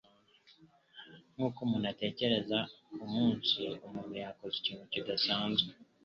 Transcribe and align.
Nkuko 1.33 1.57
umuntu 1.65 1.87
atekereza 1.93 2.57
umunsi 3.03 3.59
umuntu 3.87 4.13
yakoze 4.23 4.55
ikintu 4.59 4.83
kidasanzwe. 4.93 5.71